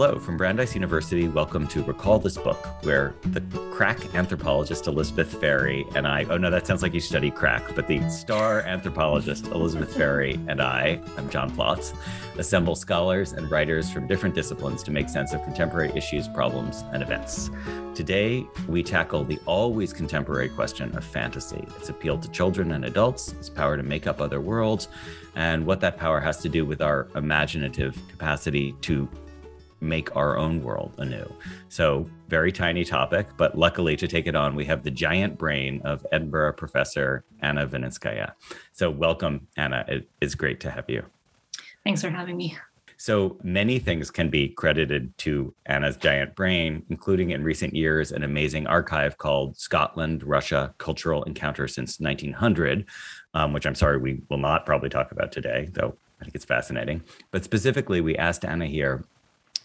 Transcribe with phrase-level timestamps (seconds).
[0.00, 1.26] Hello from Brandeis University.
[1.26, 3.40] Welcome to Recall This Book, where the
[3.72, 7.88] crack anthropologist Elizabeth Ferry and I, oh no, that sounds like you study crack, but
[7.88, 11.96] the star anthropologist Elizabeth Ferry and I, I'm John Plotz,
[12.38, 17.02] assemble scholars and writers from different disciplines to make sense of contemporary issues, problems, and
[17.02, 17.50] events.
[17.96, 23.32] Today, we tackle the always contemporary question of fantasy, its appeal to children and adults,
[23.32, 24.86] its power to make up other worlds,
[25.34, 29.08] and what that power has to do with our imaginative capacity to
[29.80, 31.30] make our own world anew.
[31.68, 35.80] So, very tiny topic, but luckily to take it on, we have the giant brain
[35.84, 38.32] of Edinburgh professor Anna Vaninskaya.
[38.72, 39.84] So, welcome, Anna.
[39.88, 41.04] It is great to have you.
[41.84, 42.56] Thanks for having me.
[43.00, 48.24] So many things can be credited to Anna's giant brain, including in recent years an
[48.24, 52.84] amazing archive called Scotland Russia Cultural Encounter since 1900,
[53.34, 56.44] um, which I'm sorry we will not probably talk about today, though I think it's
[56.44, 57.04] fascinating.
[57.30, 59.04] But specifically, we asked Anna here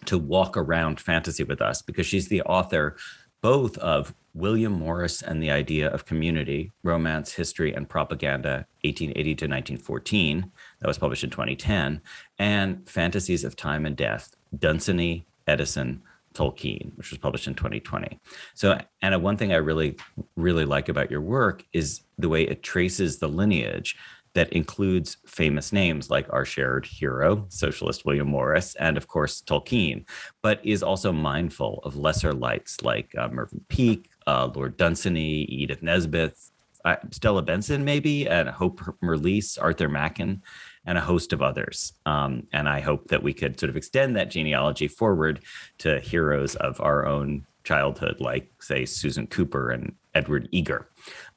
[0.07, 2.95] to walk around fantasy with us because she's the author
[3.41, 9.45] both of William Morris and the Idea of Community, Romance, History, and Propaganda, 1880 to
[9.45, 12.01] 1914, that was published in 2010,
[12.39, 16.01] and Fantasies of Time and Death, Dunsany, Eddison,
[16.33, 18.19] Tolkien, which was published in 2020.
[18.55, 19.97] So, Anna, one thing I really,
[20.35, 23.97] really like about your work is the way it traces the lineage
[24.33, 30.05] that includes famous names like our shared hero, socialist William Morris, and of course Tolkien,
[30.41, 35.83] but is also mindful of lesser lights like uh, Mervyn Peake, uh, Lord Dunsany, Edith
[35.83, 36.35] Nesbit,
[36.85, 40.41] uh, Stella Benson, maybe, and Hope Mirrlees, Arthur Machen,
[40.85, 41.93] and a host of others.
[42.05, 45.43] Um, and I hope that we could sort of extend that genealogy forward
[45.77, 50.89] to heroes of our own childhood, like, say, Susan Cooper and Edward Eager.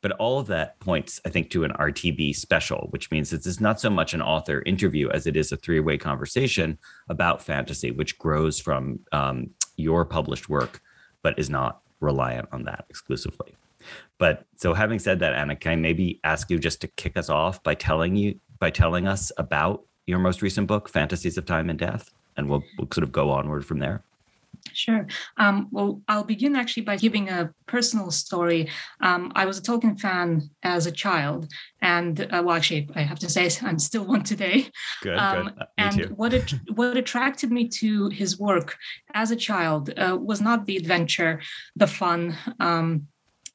[0.07, 3.61] But all of that points, I think, to an RTB special, which means this is
[3.61, 6.79] not so much an author interview as it is a three way conversation
[7.09, 10.81] about fantasy, which grows from um, your published work,
[11.23, 13.57] but is not reliant on that exclusively.
[14.17, 17.29] But so having said that, Anna, can I maybe ask you just to kick us
[17.29, 21.69] off by telling you by telling us about your most recent book, Fantasies of Time
[21.69, 24.05] and Death, and we'll, we'll sort of go onward from there.
[24.73, 25.07] Sure.
[25.37, 28.69] Um, well, I'll begin actually by giving a personal story.
[29.01, 31.51] Um, I was a Tolkien fan as a child,
[31.81, 34.71] and uh, well, actually, I have to say I'm still one today.
[35.03, 35.19] Good.
[35.19, 35.59] Um, good.
[35.59, 36.15] Uh, and too.
[36.17, 38.77] what it, what attracted me to his work
[39.15, 41.41] as a child uh, was not the adventure,
[41.75, 43.09] the fun, um,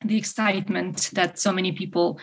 [0.03, 2.19] the excitement that so many people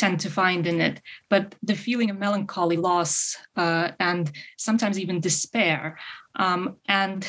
[0.00, 5.20] tend to find in it, but the feeling of melancholy, loss, uh, and sometimes even
[5.20, 5.98] despair.
[6.36, 7.28] Um, and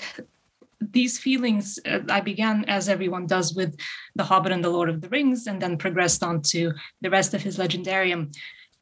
[0.81, 3.77] these feelings uh, i began as everyone does with
[4.15, 7.33] the hobbit and the lord of the rings and then progressed on to the rest
[7.33, 8.33] of his legendarium.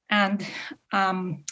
[0.10, 0.46] And
[0.92, 1.44] um,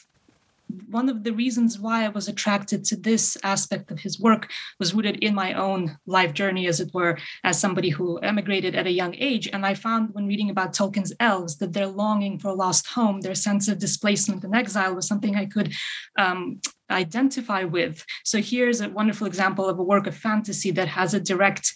[0.89, 4.49] one of the reasons why I was attracted to this aspect of his work
[4.79, 8.87] was rooted in my own life journey, as it were, as somebody who emigrated at
[8.87, 9.47] a young age.
[9.51, 13.21] And I found when reading about Tolkien's elves that their longing for a lost home,
[13.21, 15.73] their sense of displacement and exile was something I could
[16.17, 16.59] um,
[16.89, 18.05] identify with.
[18.23, 21.73] So here's a wonderful example of a work of fantasy that has a direct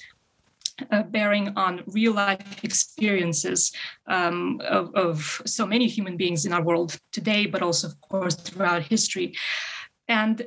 [0.91, 3.71] uh, bearing on real life experiences
[4.07, 8.35] um, of, of, so many human beings in our world today, but also, of course,
[8.35, 9.33] throughout history.
[10.07, 10.45] And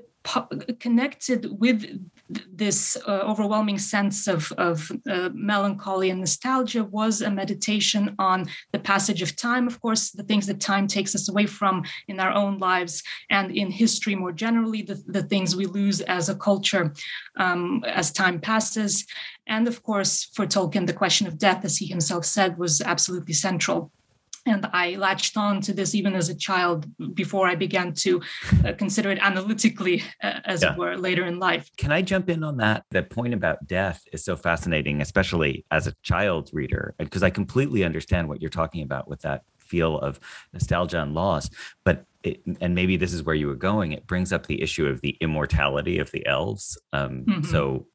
[0.80, 2.00] connected with
[2.30, 8.78] this uh, overwhelming sense of, of uh, melancholy and nostalgia was a meditation on the
[8.78, 12.32] passage of time, of course, the things that time takes us away from in our
[12.32, 16.92] own lives and in history more generally, the, the things we lose as a culture
[17.36, 19.06] um, as time passes.
[19.46, 23.34] And of course, for Tolkien, the question of death, as he himself said, was absolutely
[23.34, 23.92] central
[24.46, 28.20] and I latched on to this even as a child before I began to
[28.64, 30.72] uh, consider it analytically, uh, as yeah.
[30.72, 31.70] it were, later in life.
[31.76, 32.84] Can I jump in on that?
[32.90, 37.84] That point about death is so fascinating, especially as a child reader, because I completely
[37.84, 40.20] understand what you're talking about with that feel of
[40.52, 41.48] nostalgia and loss.
[41.84, 43.92] But it, and maybe this is where you were going.
[43.92, 46.78] It brings up the issue of the immortality of the elves.
[46.92, 47.42] Um, mm-hmm.
[47.44, 47.86] So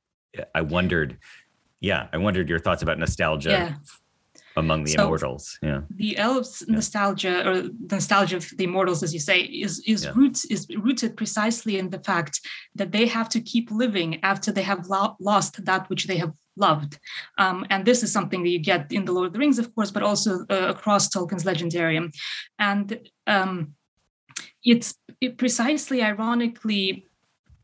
[0.55, 1.17] I wondered,
[1.79, 3.49] yeah, I wondered your thoughts about nostalgia.
[3.49, 3.75] Yeah
[4.59, 6.75] among the so immortals yeah the elves yeah.
[6.75, 10.11] nostalgia or the nostalgia of the immortals as you say is is yeah.
[10.15, 12.39] roots is rooted precisely in the fact
[12.75, 16.33] that they have to keep living after they have lo- lost that which they have
[16.57, 16.99] loved
[17.37, 19.73] um, and this is something that you get in the lord of the rings of
[19.73, 22.11] course but also uh, across tolkien's legendarium
[22.59, 23.73] and um,
[24.63, 27.05] it's it precisely ironically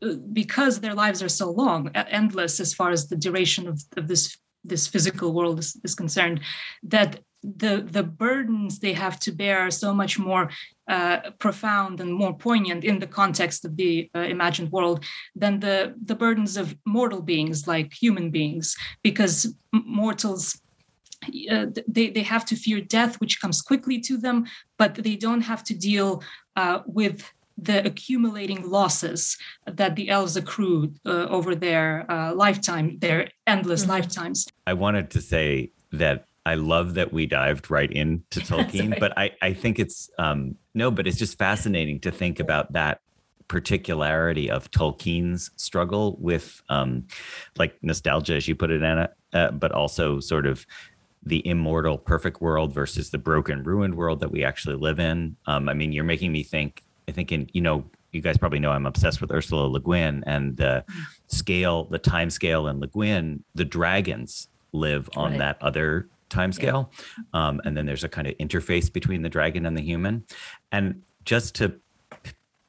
[0.02, 4.08] uh, because their lives are so long endless as far as the duration of, of
[4.08, 4.36] this
[4.68, 6.40] this physical world is, is concerned
[6.82, 10.50] that the the burdens they have to bear are so much more
[10.88, 15.04] uh, profound and more poignant in the context of the uh, imagined world
[15.34, 20.60] than the the burdens of mortal beings like human beings because mortals
[21.50, 24.44] uh, they, they have to fear death which comes quickly to them
[24.76, 26.22] but they don't have to deal
[26.56, 29.36] uh, with the accumulating losses
[29.66, 33.92] that the elves accrued uh, over their uh, lifetime, their endless mm-hmm.
[33.92, 34.46] lifetimes.
[34.66, 39.00] I wanted to say that I love that we dived right into Tolkien, right.
[39.00, 43.00] but I, I think it's um, no, but it's just fascinating to think about that
[43.48, 47.06] particularity of Tolkien's struggle with um,
[47.58, 50.66] like nostalgia, as you put it, Anna, uh, but also sort of
[51.22, 55.36] the immortal perfect world versus the broken ruined world that we actually live in.
[55.46, 58.58] Um, I mean, you're making me think I think in you know you guys probably
[58.58, 60.84] know I'm obsessed with Ursula Le Guin and the
[61.28, 63.44] scale, the time scale in Le Guin.
[63.54, 65.38] The dragons live on right.
[65.38, 67.48] that other time scale, yeah.
[67.48, 70.24] um, and then there's a kind of interface between the dragon and the human.
[70.72, 71.74] And just to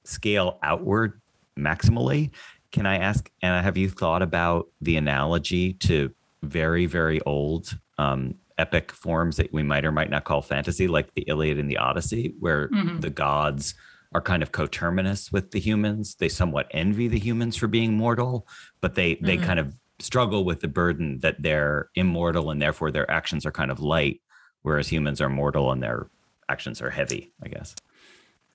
[0.04, 1.20] scale outward
[1.58, 2.32] maximally,
[2.72, 3.30] can I ask?
[3.42, 6.14] And have you thought about the analogy to
[6.44, 11.14] very very old um, epic forms that we might or might not call fantasy, like
[11.14, 13.00] the Iliad and the Odyssey, where mm-hmm.
[13.00, 13.76] the gods
[14.18, 16.16] are kind of coterminous with the humans.
[16.16, 18.48] They somewhat envy the humans for being mortal,
[18.82, 19.26] but they mm-hmm.
[19.28, 23.52] they kind of struggle with the burden that they're immortal and therefore their actions are
[23.52, 24.22] kind of light,
[24.64, 26.10] whereas humans are mortal and their
[26.50, 27.32] actions are heavy.
[27.44, 27.76] I guess.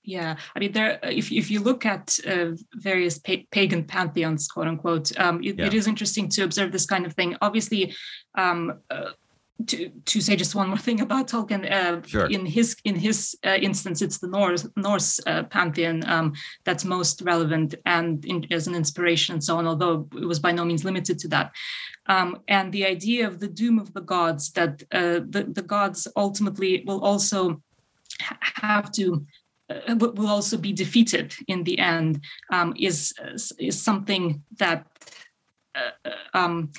[0.05, 0.99] Yeah, I mean, there.
[1.05, 5.67] If if you look at uh, various pa- pagan pantheons, quote unquote, um, it, yeah.
[5.67, 7.37] it is interesting to observe this kind of thing.
[7.41, 7.95] Obviously,
[8.35, 9.11] um, uh,
[9.67, 12.27] to to say just one more thing about Tolkien, uh, sure.
[12.27, 16.33] in his in his uh, instance, it's the Norse Norse uh, pantheon um,
[16.65, 19.67] that's most relevant and in, as an inspiration and so on.
[19.67, 21.53] Although it was by no means limited to that,
[22.07, 26.09] um, and the idea of the doom of the gods that uh, the the gods
[26.17, 27.63] ultimately will also
[28.19, 29.27] have to
[29.71, 32.21] uh, will also be defeated in the end
[32.53, 33.15] um, is
[33.59, 34.87] is something that
[35.75, 36.71] uh, um,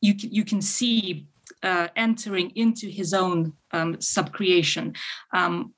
[0.00, 1.26] you you can see
[1.62, 4.96] uh, entering into his own um, subcreation.
[5.32, 5.74] Um,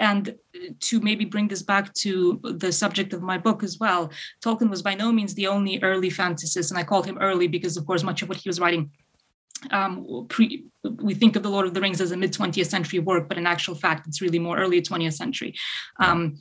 [0.00, 0.36] and
[0.78, 4.12] to maybe bring this back to the subject of my book as well,
[4.44, 7.76] Tolkien was by no means the only early fantasist, and I called him early because,
[7.76, 8.92] of course, much of what he was writing
[9.70, 12.98] um, pre, we think of the Lord of the Rings as a mid 20th century
[13.00, 15.54] work, but in actual fact, it's really more early 20th century.
[15.98, 16.36] Um,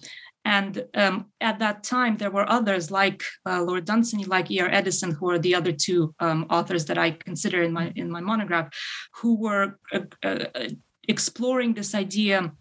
[0.48, 4.70] and um, at that time, there were others like uh, Lord Dunsany, like E.R.
[4.70, 8.22] Eddison, who are the other two um, authors that I consider in my in my
[8.22, 8.70] monograph,
[9.18, 10.46] who were uh, uh,
[11.10, 12.54] exploring this idea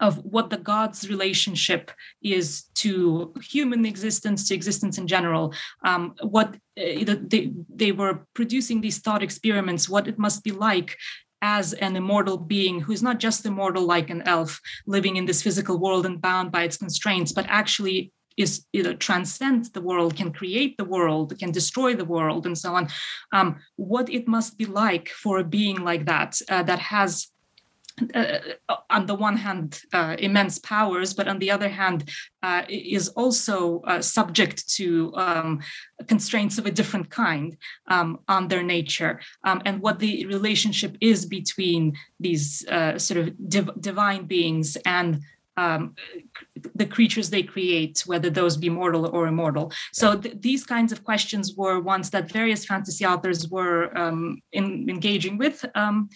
[0.00, 1.90] of what the gods relationship
[2.22, 5.52] is to human existence to existence in general
[5.84, 10.96] um, what uh, they, they were producing these thought experiments what it must be like
[11.44, 15.78] as an immortal being who's not just immortal like an elf living in this physical
[15.78, 20.32] world and bound by its constraints, but actually is you know transcend the world can
[20.32, 22.88] create the world can destroy the world and so on.
[23.32, 27.28] Um, what it must be like for a being like that uh, that has
[28.14, 28.38] uh,
[28.90, 32.10] on the one hand, uh, immense powers, but on the other hand,
[32.42, 35.60] uh, is also uh, subject to um,
[36.08, 37.56] constraints of a different kind
[37.88, 39.20] um, on their nature.
[39.44, 45.20] Um, and what the relationship is between these uh, sort of div- divine beings and
[45.56, 45.94] um,
[46.74, 49.72] the creatures they create, whether those be mortal or immortal.
[49.92, 54.88] So th- these kinds of questions were ones that various fantasy authors were um, in,
[54.88, 56.08] engaging with um,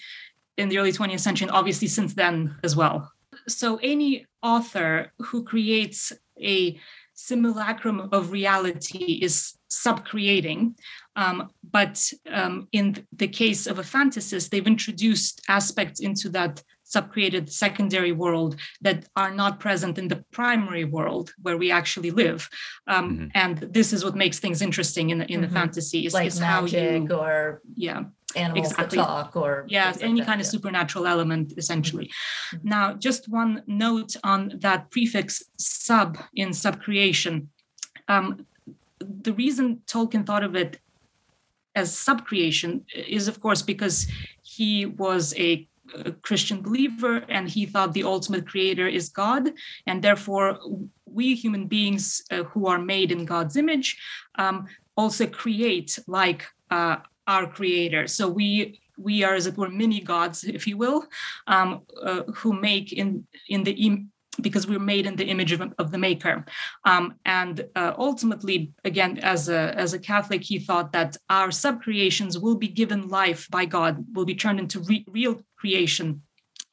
[0.59, 3.11] in the early 20th century, and obviously since then as well.
[3.47, 6.79] So any author who creates a
[7.15, 10.75] simulacrum of reality is subcreating.
[11.17, 17.51] Um, but um, in the case of a fantasist, they've introduced aspects into that subcreated
[17.51, 22.49] secondary world that are not present in the primary world where we actually live.
[22.87, 23.27] Um, mm-hmm.
[23.35, 25.49] And this is what makes things interesting in, the, in mm-hmm.
[25.49, 28.05] the fantasy is, like is magic you, or yeah
[28.37, 28.99] animals exactly.
[28.99, 32.07] talk or yeah any kind of supernatural element essentially
[32.55, 32.69] mm-hmm.
[32.69, 37.47] now just one note on that prefix sub in subcreation
[38.09, 38.47] um,
[39.01, 40.79] the reason tolkien thought of it
[41.75, 44.07] as subcreation is of course because
[44.43, 49.53] he was a a Christian believer, and he thought the ultimate creator is God,
[49.87, 50.59] and therefore
[51.07, 53.97] we human beings uh, who are made in God's image
[54.39, 54.67] um,
[54.97, 56.97] also create like uh,
[57.29, 58.09] our creator.
[58.09, 61.07] So we we are, as it were, mini gods, if you will,
[61.47, 65.61] um, uh, who make in in the Im- because we're made in the image of,
[65.79, 66.45] of the maker
[66.85, 72.41] um, and uh, ultimately again as a as a catholic he thought that our subcreations
[72.41, 76.23] will be given life by god will be turned into re- real creation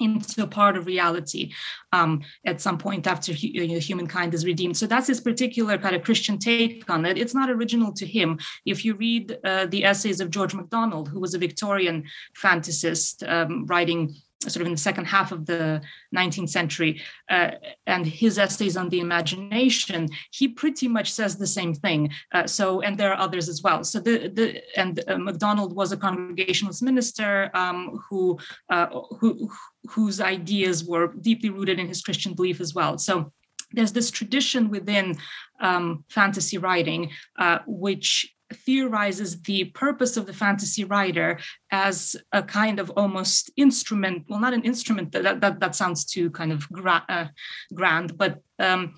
[0.05, 1.53] into a part of reality
[1.91, 4.77] um, at some point after you know, humankind is redeemed.
[4.77, 7.17] So that's his particular kind of Christian take on it.
[7.17, 8.39] It's not original to him.
[8.65, 12.03] If you read uh, the essays of George MacDonald, who was a Victorian
[12.41, 14.15] fantasist um, writing
[14.49, 15.81] sort of in the second half of the
[16.15, 17.51] 19th century, uh,
[17.87, 22.11] and his essays on the imagination, he pretty much says the same thing.
[22.33, 23.83] Uh, so, and there are others as well.
[23.83, 28.87] So, the the and uh, MacDonald was a Congregationalist minister um, who uh,
[29.19, 29.51] who
[29.89, 32.97] whose ideas were deeply rooted in his Christian belief as well.
[32.97, 33.31] So.
[33.71, 35.17] There's this tradition within
[35.59, 41.39] um, fantasy writing, uh, which theorizes the purpose of the fantasy writer
[41.71, 46.29] as a kind of almost instrument well not an instrument that that, that sounds too
[46.29, 47.25] kind of gra- uh,
[47.73, 48.93] grand but um,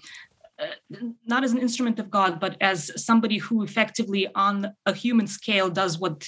[0.59, 5.27] uh, not as an instrument of god but as somebody who effectively on a human
[5.27, 6.27] scale does what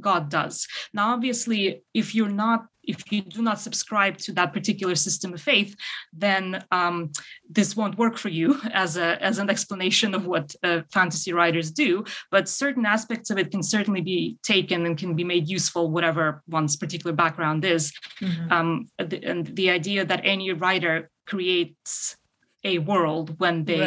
[0.00, 0.66] god does.
[0.92, 5.40] Now obviously if you're not if you do not subscribe to that particular system of
[5.40, 5.74] faith,
[6.12, 7.10] then um,
[7.48, 11.70] this won't work for you as a as an explanation of what uh, fantasy writers
[11.70, 12.04] do.
[12.30, 16.42] But certain aspects of it can certainly be taken and can be made useful, whatever
[16.48, 17.92] one's particular background is.
[18.20, 18.52] Mm-hmm.
[18.52, 22.16] Um, and the idea that any writer creates
[22.64, 23.80] a world when they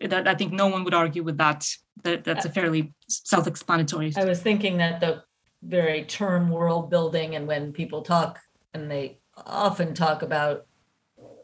[0.00, 0.10] right.
[0.10, 1.66] that I think no one would argue with that.
[2.02, 4.14] That that's a fairly self-explanatory.
[4.16, 5.22] I was thinking that the
[5.62, 8.40] very term world building and when people talk
[8.72, 10.66] and they often talk about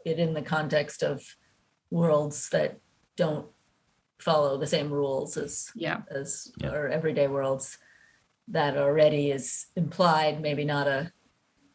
[0.05, 1.23] it in the context of
[1.91, 2.79] worlds that
[3.15, 3.47] don't
[4.19, 6.69] follow the same rules as yeah as yeah.
[6.69, 7.77] our everyday worlds
[8.47, 11.11] that already is implied maybe not a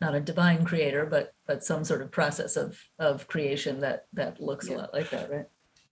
[0.00, 4.40] not a divine creator but but some sort of process of of creation that that
[4.40, 4.74] looks yeah.
[4.74, 5.46] a lot like that right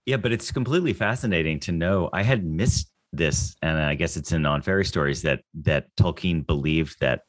[0.05, 4.31] yeah but it's completely fascinating to know i had missed this, and I guess it's
[4.31, 7.21] in on fairy stories that that Tolkien believed that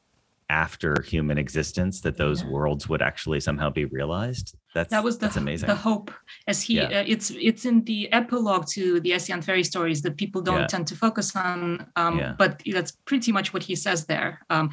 [0.53, 2.51] after human existence that those yeah.
[2.51, 6.11] worlds would actually somehow be realized that's that was the, that's amazing the hope
[6.47, 7.01] as he yeah.
[7.01, 10.61] uh, it's it's in the epilogue to the essay on fairy stories that people don't
[10.61, 10.67] yeah.
[10.67, 14.69] tend to focus on um, but that's pretty much what he says there um,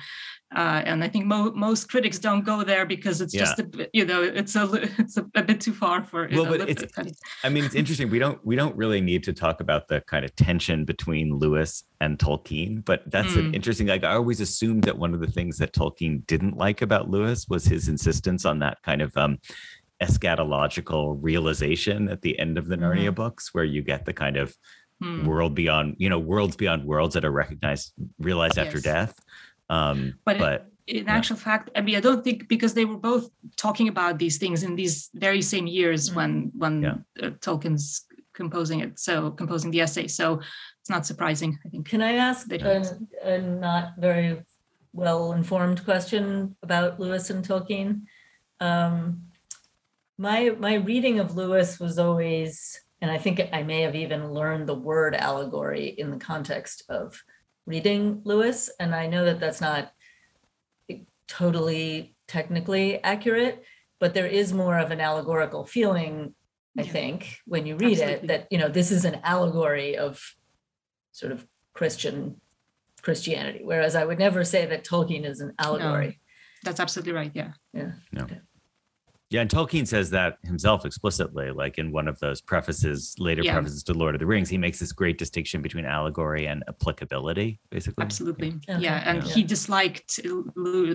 [0.55, 3.41] uh, and I think mo- most critics don't go there because it's yeah.
[3.41, 6.57] just a you know it's a it's a, a bit too far for well, know,
[6.57, 6.83] but it's
[7.43, 10.25] I mean it's interesting we don't we don't really need to talk about the kind
[10.25, 13.39] of tension between Lewis and Tolkien but that's mm.
[13.39, 16.81] an interesting like I always assumed that one of the things that Tolkien didn't like
[16.81, 19.37] about Lewis was his insistence on that kind of um,
[20.01, 23.15] eschatological realization at the end of the Narnia mm-hmm.
[23.15, 24.55] books where you get the kind of
[25.03, 25.25] mm.
[25.25, 28.65] world beyond you know worlds beyond worlds that are recognized realized yes.
[28.65, 29.19] after death
[29.69, 31.15] um, but, but in yeah.
[31.15, 34.63] actual fact, I mean, I don't think because they were both talking about these things
[34.63, 36.95] in these very same years mm when when yeah.
[37.21, 40.07] uh, Tolkien's composing it, so composing the essay.
[40.07, 40.41] So
[40.79, 41.87] it's not surprising, I think.
[41.87, 44.41] Can I ask a, a not very
[44.93, 48.01] well informed question about Lewis and Tolkien?
[48.59, 49.23] Um,
[50.17, 54.67] my my reading of Lewis was always, and I think I may have even learned
[54.67, 57.21] the word allegory in the context of
[57.79, 59.91] reading Lewis, and I know that that's not
[61.27, 63.63] totally technically accurate,
[63.99, 66.33] but there is more of an allegorical feeling,
[66.77, 66.91] I Yeah.
[66.91, 68.13] think, when you read Absolutely.
[68.13, 70.19] it, that you know this is an allegory of
[71.11, 72.41] sort of Christian
[73.03, 73.61] Christianity.
[73.63, 76.19] Whereas I would never say that Tolkien is an allegory.
[76.63, 77.31] That's absolutely right.
[77.33, 77.51] Yeah.
[77.73, 77.91] Yeah.
[79.31, 83.53] Yeah, and Tolkien says that himself explicitly, like in one of those prefaces, later Yeah.
[83.53, 84.49] prefaces to Lord of the Rings.
[84.49, 88.03] He makes this great distinction between allegory and applicability, basically.
[88.03, 88.55] Absolutely.
[88.67, 88.79] Okay.
[88.81, 89.03] Yeah.
[89.05, 89.33] And Yeah.
[89.35, 90.19] he disliked,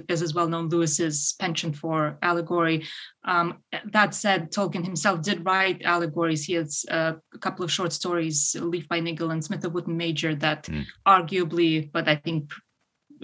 [0.09, 2.85] as is well known, Lewis's penchant for allegory.
[3.25, 3.59] Um,
[3.93, 6.45] that said, Tolkien himself did write allegories.
[6.45, 9.97] He has uh, a couple of short stories, Leaf by Niggle and Smith of Wootton
[9.97, 10.85] Major, that Mm.
[11.07, 12.53] arguably, but I think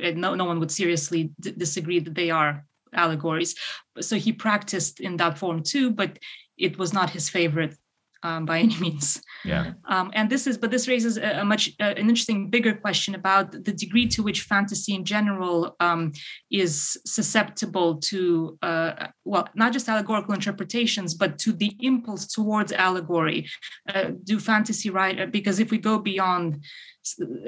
[0.01, 3.55] uh, no, no one would seriously d- disagree that they are allegories.
[4.01, 6.19] So he practiced in that form too, but
[6.57, 7.77] it was not his favorite
[8.23, 9.23] um, by any means.
[9.45, 9.73] Yeah.
[9.87, 13.15] Um, and this is, but this raises a, a much uh, an interesting, bigger question
[13.15, 16.13] about the degree to which fantasy in general um,
[16.51, 23.49] is susceptible to, uh, well, not just allegorical interpretations, but to the impulse towards allegory.
[23.89, 25.33] Uh, do fantasy write?
[25.33, 26.65] Because if we go beyond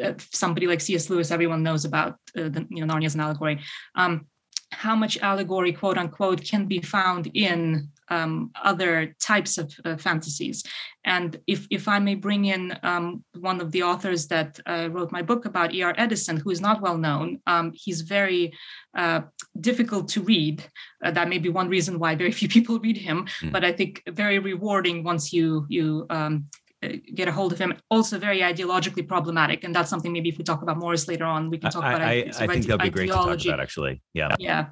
[0.02, 1.10] uh, somebody like C.S.
[1.10, 3.60] Lewis, everyone knows about uh, the you know Narnia as an allegory.
[3.94, 4.26] Um,
[4.72, 10.64] how much allegory, quote unquote, can be found in um, other types of uh, fantasies.
[11.04, 15.10] And if, if I may bring in um, one of the authors that uh, wrote
[15.12, 15.94] my book about, E.R.
[15.96, 18.52] Eddison, who is not well known, um, he's very
[18.96, 19.22] uh,
[19.60, 20.62] difficult to read.
[21.02, 23.52] Uh, that may be one reason why very few people read him, Mm.
[23.52, 26.46] but I think very rewarding once you you um,
[26.82, 27.74] Uh, get a hold of him.
[27.90, 31.48] Also very ideologically problematic, and that's something maybe if we talk about Morris later on,
[31.48, 32.02] we can talk I, about.
[32.02, 34.02] I, I think that'd be great to talk about, actually.
[34.14, 34.34] Yeah.
[34.38, 34.66] yeah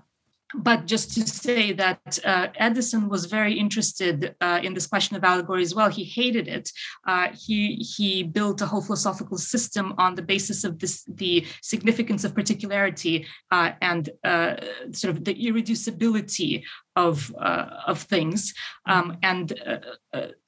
[0.54, 5.24] but just to say that uh, eddison was very interested uh, in this question of
[5.24, 5.88] allegory as well.
[5.88, 6.70] He hated it.
[7.06, 12.24] Uh, he he built a whole philosophical system on the basis of this the significance
[12.24, 14.56] of particularity uh, and uh,
[14.92, 16.62] sort of the irreducibility
[16.96, 18.52] of uh, of things.
[18.86, 19.52] Um, and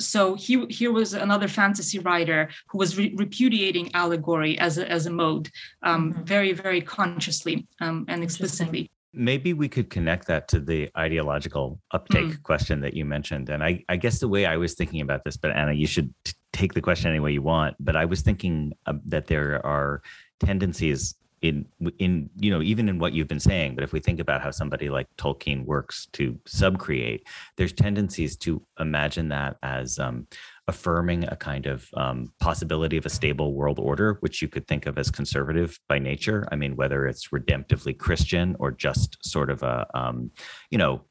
[0.01, 5.07] so he here was another fantasy writer who was re- repudiating allegory as a, as
[5.07, 5.49] a mode
[5.83, 6.27] um, Mhm.
[6.27, 12.25] very very consciously um, and explicitly Maybe we could connect that to the ideological uptake
[12.27, 12.43] Mm.
[12.43, 13.51] question that you mentioned.
[13.51, 16.15] And I, I guess the way I was thinking about this, but Anna, you should
[16.25, 17.77] t- take the question any way you want.
[17.79, 20.03] But I was thinking uh, that there are
[20.41, 21.67] tendencies in
[21.99, 24.51] in you know even in what you've been saying but if we think about how
[24.51, 27.23] somebody like tolkien works to subcreate
[27.57, 30.27] there's tendencies to imagine that as um,
[30.69, 34.87] affirming a kind of um, possibility of a stable world order which you could think
[34.87, 39.63] of as conservative by nature i mean whether it's redemptively christian or just sort of
[39.63, 40.31] a um,
[40.71, 41.03] you know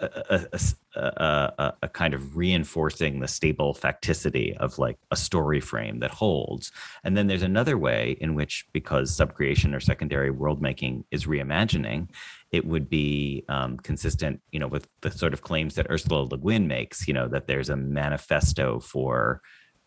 [0.00, 6.00] a, a, a, a, kind of reinforcing the stable facticity of like a story frame
[6.00, 6.72] that holds.
[7.04, 12.08] And then there's another way in which, because subcreation or secondary world making is reimagining,
[12.52, 16.36] it would be um, consistent, you know, with the sort of claims that Ursula Le
[16.38, 19.40] Guin makes, you know, that there's a manifesto for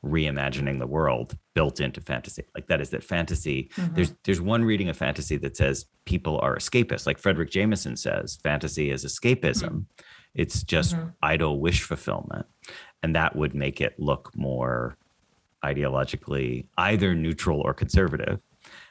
[0.06, 2.44] reimagining the world built into fantasy.
[2.54, 3.96] Like that is that fantasy Mhm.
[3.96, 7.06] there's there's one reading of fantasy that says people are escapists.
[7.08, 9.86] Like fredric jameson says fantasy is escapism.
[10.36, 11.14] It's just Mhm.
[11.22, 12.46] idle wish fulfillment.
[13.02, 14.98] And that would make it look more
[15.64, 18.40] ideologically either neutral or conservative.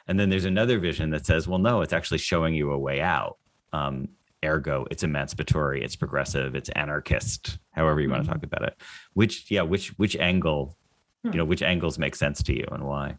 [0.07, 3.01] And then there's another vision that says well no it's actually showing you a way
[3.01, 3.37] out
[3.73, 4.07] um,
[4.45, 8.75] ergo it's emancipatory it's progressive it's anarchist however you want to talk about it
[9.13, 10.77] which yeah which which angle
[11.25, 11.31] Hmm.
[11.31, 13.15] you know which angles make sense to you and why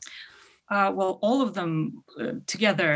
[0.71, 2.91] Uh, well, all of them uh, together,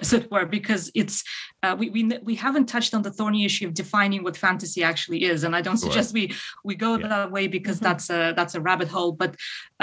[0.00, 1.22] as it were, because it's
[1.64, 5.20] uh, we we we haven't touched on the thorny issue of defining what fantasy actually
[5.32, 5.90] is, and I don't Sure.
[5.90, 6.24] suggest we
[6.68, 7.08] we go Yeah.
[7.14, 7.86] that way because Mhm.
[7.88, 9.12] that's a that's a rabbit hole.
[9.22, 9.30] But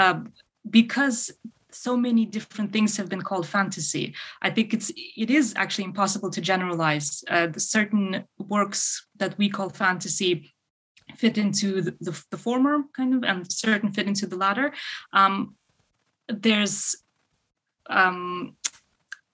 [0.02, 0.16] uh,
[0.78, 1.18] because
[1.74, 6.30] so many different things have been called fantasy, I think it's it is actually impossible
[6.30, 7.24] to generalize.
[7.28, 10.52] Uh, the certain works that we call fantasy
[11.16, 14.72] fit into the, the, the former kind of, and certain fit into the latter.
[15.12, 15.56] Um,
[16.28, 16.96] there's
[17.88, 18.56] um,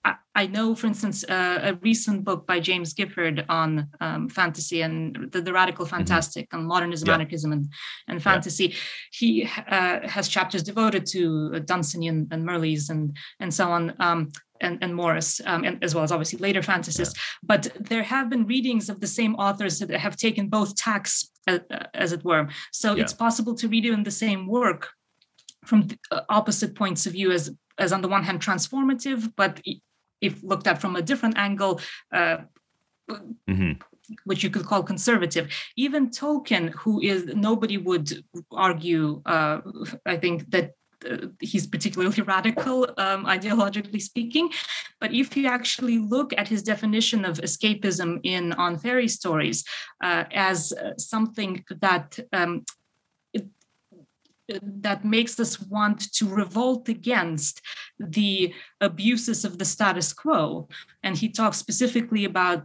[0.05, 4.81] I, I know, for instance, uh, a recent book by James Gifford on um, fantasy
[4.81, 7.15] and the, the radical fantastic and modernism, Yeah.
[7.15, 7.67] anarchism, and,
[8.07, 8.75] and fantasy.
[9.11, 13.93] He uh, has chapters devoted to uh, Dunsany and Mirrlees and and so on.
[13.99, 14.31] Um,
[14.61, 17.17] and, and Morris, um, and as well as obviously later fantasists.
[17.41, 21.59] But there have been readings of the same authors that have taken both tacks, uh,
[21.93, 22.49] as it were.
[22.73, 23.03] So Yeah.
[23.03, 24.89] it's possible to read in the same work
[25.63, 29.61] from uh, opposite points of view as as on the one hand transformative but
[30.21, 31.79] if looked at from a different angle
[32.13, 32.37] uh,
[33.49, 33.81] Mhm.
[34.23, 38.07] which you could call conservative even tolkien who is nobody would
[38.51, 39.61] argue uh,
[40.05, 40.73] i think that
[41.09, 44.49] uh, he's particularly radical um, ideologically speaking.
[44.99, 49.63] But if you actually look at his definition of escapism in On Fairy Stories
[50.03, 52.65] uh, as uh, something that um,
[54.61, 57.61] that makes us want to revolt against
[57.99, 60.67] the abuses of the status quo.
[61.03, 62.63] And he talks specifically about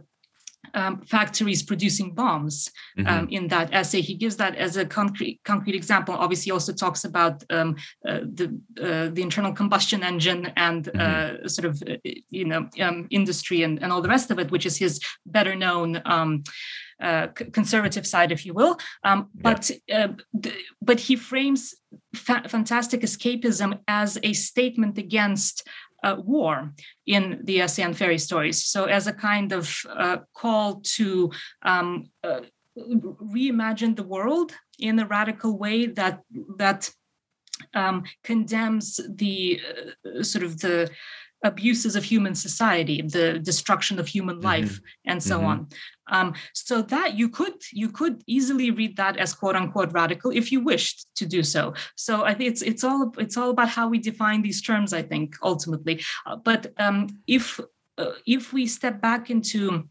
[0.73, 3.25] um, factories producing bombs um, mm-hmm.
[3.29, 4.01] in that essay.
[4.01, 6.15] He gives that as a concrete concrete example.
[6.15, 7.75] Obviously, he also talks about um,
[8.07, 11.45] uh, the uh, the internal combustion engine and mm-hmm.
[11.45, 11.95] uh, sort of uh,
[12.29, 15.55] you know um, industry and, and all the rest of it, which is his better
[15.55, 16.01] known.
[17.01, 20.07] Uh, conservative side, if you will, um, but uh,
[20.81, 21.75] but he frames
[22.15, 25.67] fa- fantastic escapism as a statement against
[26.05, 26.71] uh, war
[27.05, 28.63] in the essay on fairy stories.
[28.63, 31.31] So, as a kind of uh, call to
[31.63, 32.41] um, uh,
[32.77, 36.21] reimagine the world in a radical way that
[36.57, 36.91] that
[37.73, 39.61] um, condemns the
[40.05, 40.89] uh, sort of the
[41.45, 44.45] abuses of human society, the destruction of human mm-hmm.
[44.45, 45.11] life, mm-hmm.
[45.11, 45.47] and so mm-hmm.
[45.47, 45.67] on.
[46.07, 50.51] Um, so that you could you could easily read that as quote unquote radical if
[50.51, 51.73] you wished to do so.
[51.95, 54.93] So I think it's it's all it's all about how we define these terms.
[54.93, 57.59] I think ultimately, uh, but um, if
[57.97, 59.87] uh, if we step back into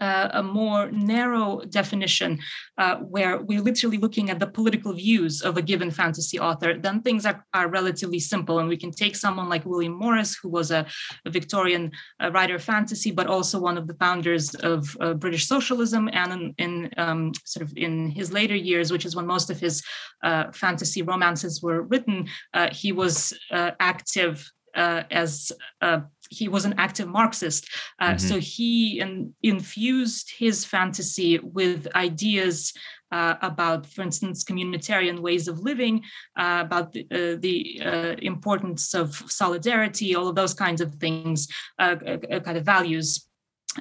[0.00, 2.38] uh, a more narrow definition
[2.78, 7.02] uh, where we're literally looking at the political views of a given fantasy author, then
[7.02, 8.58] things are, are relatively simple.
[8.58, 10.86] And we can take someone like William Morris, who was a,
[11.24, 11.90] a Victorian
[12.22, 16.08] uh, writer of fantasy, but also one of the founders of uh, British socialism.
[16.12, 19.60] And in, in um, sort of in his later years, which is when most of
[19.60, 19.82] his
[20.22, 26.74] uh, fantasy romances were written, uh, he was active uh, as uh, he was an
[26.78, 27.68] active Marxist.
[27.98, 28.18] Uh, mm-hmm.
[28.18, 32.72] So he in, infused his fantasy with ideas
[33.12, 36.04] uh, about, for instance, communitarian ways of living,
[36.38, 42.56] uh, about the, uh, the importance of solidarity, all of those kinds of things, kind
[42.56, 43.26] of values.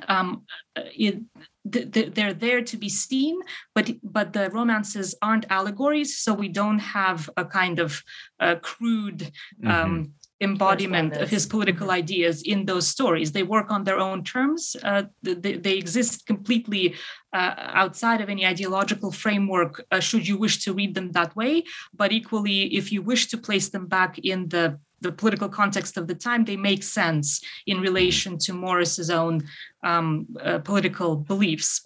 [0.07, 1.19] Um, it,
[1.65, 3.39] they're there to be seen
[3.75, 8.01] but but the romances aren't allegories so we don't have a kind of
[8.39, 9.31] uh, crude
[9.65, 10.03] um, mm-hmm
[10.41, 12.01] embodiment of his political mm-hmm.
[12.01, 13.31] ideas in those stories.
[13.31, 14.75] They work on their own terms.
[14.83, 16.95] Uh, they, they, exist completely
[17.33, 21.63] uh, outside of any ideological framework, uh, should you wish to read them that way.
[21.93, 26.07] But equally, if you wish to place them back in the the political context of
[26.07, 29.43] the time, they make sense in relation to Morris's own
[29.83, 31.85] um, uh, political beliefs.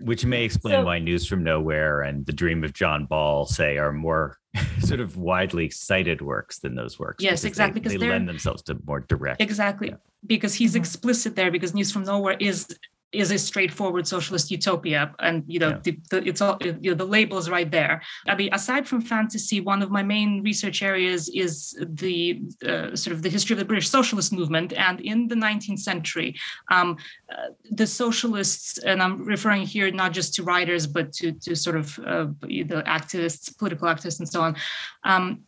[0.00, 3.78] Which may explain so, why News from Nowhere and The Dream of John Ball, say,
[3.78, 4.38] are more
[4.80, 7.22] sort of widely cited works than those works.
[7.22, 7.80] Yes, exactly.
[7.80, 9.40] They, because they lend themselves to more direct.
[9.40, 9.88] Exactly.
[9.88, 9.96] Yeah.
[10.26, 10.78] Because he's mm-hmm.
[10.78, 12.66] explicit there, because News from Nowhere is
[13.12, 15.14] is a straightforward socialist utopia.
[15.18, 15.78] And you know yeah.
[15.82, 18.02] the, the, it's all you know the label is right there.
[18.26, 23.14] I mean aside from fantasy one of my main research areas is the uh, sort
[23.14, 24.72] of the history of the british socialist movement.
[24.72, 26.34] And in the 19th century
[26.70, 26.96] um,
[27.32, 31.76] uh, the socialists and i'm referring here not just to writers but to, to sort
[31.76, 34.56] of uh, the activists political activists and so on
[35.04, 35.42] um,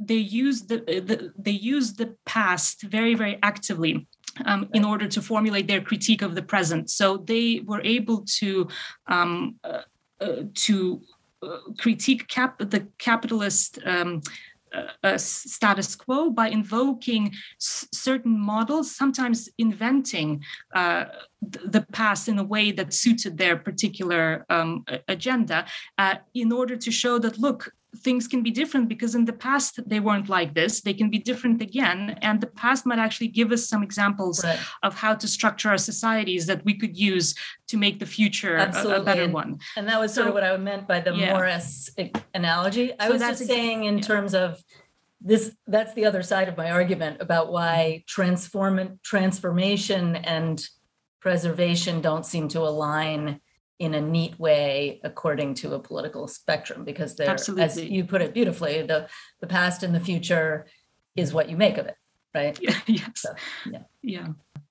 [0.00, 4.06] they use the, the they use the past very very actively
[4.44, 6.90] um, in order to formulate their critique of the present.
[6.90, 8.68] So they were able to
[9.06, 9.82] um, uh,
[10.20, 11.02] uh, to
[11.42, 13.78] uh, critique cap- the capitalist.
[13.84, 14.22] Um,
[15.04, 20.42] uh, status quo by invoking s- certain models, sometimes inventing
[20.74, 21.04] uh,
[21.52, 25.64] th- the past in a way that suited their particular um, agenda,
[25.98, 29.80] uh, in order to show that look, things can be different because in the past
[29.86, 33.52] they weren't like this they can be different again and the past might actually give
[33.52, 34.58] us some examples right.
[34.82, 37.34] of how to structure our societies that we could use
[37.68, 40.34] to make the future a, a, better and, one and that was so, sort of
[40.34, 41.32] what i meant by the yeah.
[41.32, 44.02] morris eh, analogy i so was just saying in yeah.
[44.02, 44.62] terms of
[45.20, 48.04] this that's the other side of my argument about why mm-hmm.
[48.06, 50.66] transform transformation and
[51.20, 53.40] preservation don't seem to align
[53.78, 58.32] in a neat way according to a political spectrum because there as you put it
[58.32, 59.08] beautifully the
[59.40, 60.66] the past and the future
[61.16, 61.96] is what you make of it
[62.34, 63.10] right yeah yes.
[63.16, 63.34] So,
[63.70, 64.26] yeah yeah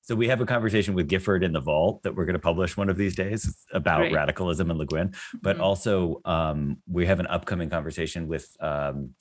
[0.06, 2.76] so we have a conversation with Gifford in the Vault that we're going to publish
[2.76, 4.14] one of these days about Great.
[4.14, 5.64] radicalism and Le Guin, but mm-hmm.
[5.64, 9.12] also um, we have an upcoming conversation with um,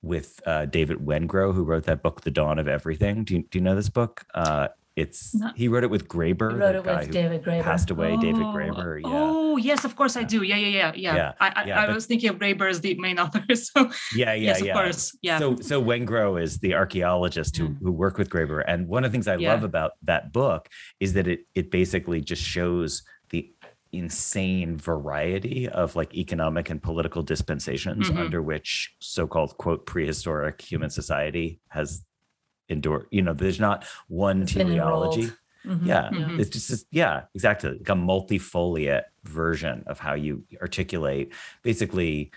[0.00, 3.24] with uh, David Wengrow, who wrote that book, The Dawn of Everything.
[3.24, 4.24] Do you, do you know this book?
[4.32, 6.52] Uh, it's Not, he wrote it with Graeber.
[6.52, 7.62] He wrote it with David Graeber.
[7.62, 9.00] Passed away, oh, David Graeber.
[9.00, 9.08] Yeah.
[9.08, 10.42] Oh yes, of course I do.
[10.42, 11.14] Yeah, yeah, yeah, yeah.
[11.14, 13.42] yeah I, yeah, I, I was thinking of Graeber as the main author.
[13.54, 14.72] So yeah, yeah, yes, yeah.
[14.72, 15.16] of course.
[15.22, 15.38] Yeah.
[15.38, 17.78] So so Wengrow is the archaeologist who mm.
[17.80, 21.12] who worked with Graeber, and one of the things I love about that book is
[21.14, 23.52] that it it basically just shows the
[23.92, 28.18] insane variety of like economic and political dispensations Mhm.
[28.18, 32.04] under which so-called quote prehistoric human society has
[32.70, 35.22] endured you know there's not one It's teleology
[35.64, 35.80] enrolled.
[35.82, 35.86] Mhm.
[35.86, 36.38] yeah Mhm.
[36.40, 42.30] it's just yeah exactly like a multifoliate version of how you articulate basically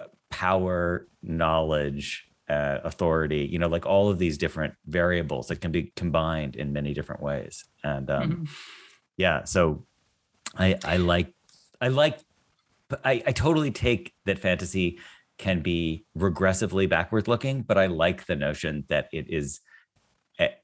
[0.00, 5.72] uh, power knowledge uh, authority you know like all of these different variables that can
[5.72, 8.48] be combined in many different ways and um Mhm.
[9.16, 9.84] yeah so
[10.56, 11.28] i i like
[11.80, 12.18] i like
[13.04, 14.98] i i totally take that fantasy
[15.38, 19.60] can be regressively backward looking but i like the notion that it is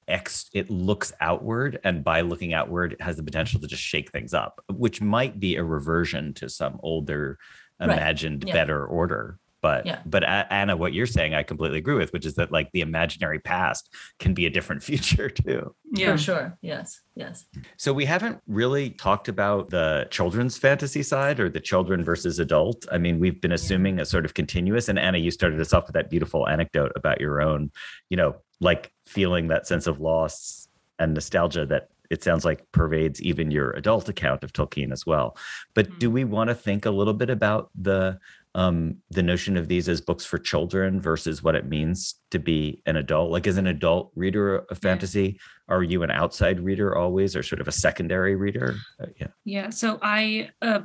[0.08, 4.10] ex it looks outward and by looking outward it has the potential to just shake
[4.10, 7.38] things up which might be a reversion to some older
[7.80, 7.92] Right.
[7.92, 8.52] imagined Yeah.
[8.52, 10.00] better order but Yeah.
[10.06, 13.38] but anna what you're saying i completely agree with which is that like the imaginary
[13.38, 16.58] past can be a different future too yeah For sure.
[16.62, 17.00] Yes.
[17.16, 17.44] Yes.
[17.76, 22.86] so we haven't really talked about the children's fantasy side or the children versus adult.
[22.90, 24.88] I mean, we've been assuming a sort of continuous.
[24.88, 27.70] And Anna, you started us off with that beautiful anecdote about your own,
[28.08, 30.68] you know, like feeling that sense of loss
[30.98, 35.36] and nostalgia that it sounds like pervades even your adult account of Tolkien as well.
[35.74, 36.14] But do mm-hmm.
[36.14, 38.18] we want to think a little bit about the
[38.54, 42.82] um the notion of these as books for children versus what it means to be
[42.86, 43.30] an adult.
[43.30, 45.38] Like as an adult reader of fantasy?
[45.68, 48.76] Are you an outside reader always or sort of a secondary reader?
[49.00, 49.28] Uh, yeah.
[49.44, 50.80] Yeah, so I uh,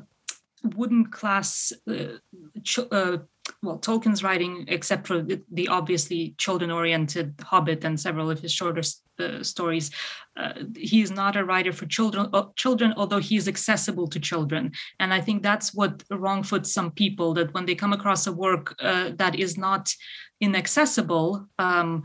[0.76, 2.18] wouldn't class uh,
[2.64, 3.18] ch- uh,
[3.66, 8.82] well Tolkien's writing, except for the, the obviously children-oriented Hobbit and several of his shorter
[9.20, 9.92] uh, stories.
[10.38, 14.20] Uh, he is not a writer for children, uh, children, although he is accessible to
[14.20, 14.72] children.
[15.00, 18.76] And I think that's what wrongfoots some people that when they come across a work
[18.80, 19.94] uh, that is not
[20.42, 21.48] inaccessible.
[21.60, 22.04] Um,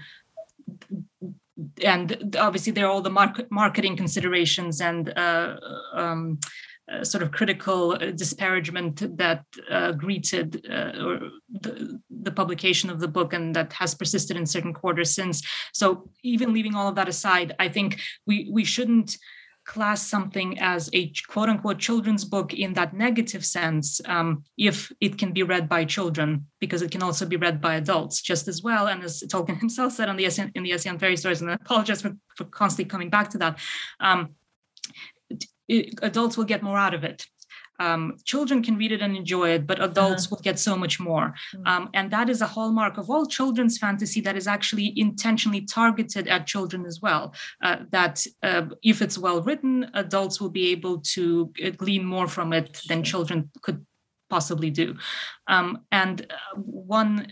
[1.85, 5.57] and obviously there are all the market, marketing considerations and uh,
[5.93, 6.39] um,
[6.91, 11.21] uh, sort of critical uh, disparagement that uh, greeted uh, or
[11.63, 15.43] the, the publication of the book and that has persisted in certain quarters since.
[15.73, 19.17] So even leaving all of that aside, I think we we shouldn't
[19.65, 25.17] class something as a quote unquote children's book in that negative sense um, if it
[25.17, 28.63] can be read by children because it can also be read by adults just as
[28.63, 31.51] well and as tolkien himself said on the in the essay on fairy stories and
[31.51, 33.59] i apologize for, for constantly coming back to that
[34.01, 34.35] um,
[35.75, 37.27] it, adults will get more out of it
[37.81, 41.35] um, children can read it and enjoy it, but adults will get so much more.
[41.65, 46.29] Um, and that is a hallmark of all children's fantasy that is actually intentionally targeted
[46.29, 47.35] at children as well.
[47.63, 52.29] Uh, that uh, if it's well written, adults will be able to uh, glean more
[52.29, 53.85] from it than children could
[54.29, 54.97] possibly do.
[55.49, 57.29] Um, and uh, one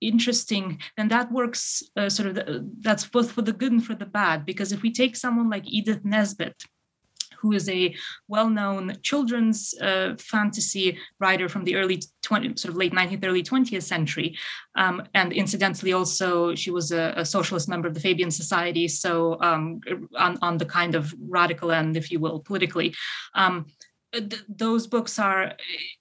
[0.00, 3.96] interesting and that works uh, sort of the, that's both for the good and for
[3.96, 6.54] the bad because if we take someone like edith nesbit
[7.40, 7.94] who is a
[8.28, 13.82] well-known children's uh, fantasy writer from the early 20, sort of late 19th, early 20th
[13.82, 14.36] century.
[14.76, 19.40] Um, and incidentally, also she was a, a, socialist member of the Fabian Society, so
[19.40, 19.80] um,
[20.16, 22.94] on, on, the kind of radical end, if you will, politically.
[23.34, 23.66] Um,
[24.12, 25.52] th- those books are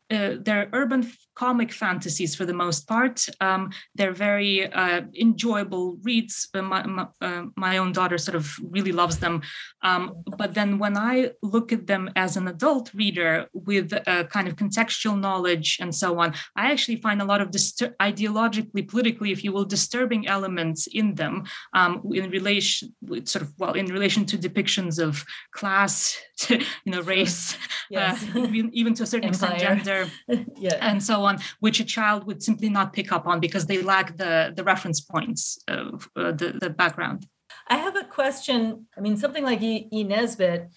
[0.10, 3.26] uh, they're urban comic fantasies for the most part.
[3.41, 6.48] Um, they're very uh, enjoyable reads.
[6.54, 9.41] Uh, my, my, uh, my, own daughter sort of really loves them.
[9.84, 14.48] Um, but then when I look at them as an adult reader with a kind
[14.48, 19.32] of contextual knowledge and so on, I actually find a lot of distur- ideologically, politically,
[19.32, 21.43] if you will, disturbing elements in them
[21.74, 27.02] um, in relation, sort of, well, in relation to depictions of class, to, you know,
[27.02, 27.58] race,
[27.91, 28.26] yes.
[28.36, 29.54] even, even to a certain Empire.
[29.54, 29.97] extent, gender.
[30.58, 30.78] yeah.
[30.82, 34.18] and so on, which a child would simply not pick up on because they lack
[34.18, 37.26] the the reference points of uh, the the background.
[37.68, 38.88] I have a question.
[38.98, 39.88] I mean, something like E.
[39.92, 40.04] e.
[40.04, 40.70] Nesbit,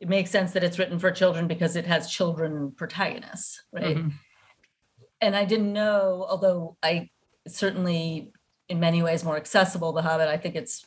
[0.00, 3.96] it makes sense that it's written for children because it has children protagonists, right?
[3.96, 4.08] Mm-hmm.
[5.20, 7.10] And I didn't know, although I
[7.46, 8.32] certainly
[8.68, 10.28] in many ways more accessible, The Hobbit.
[10.28, 10.86] I think it's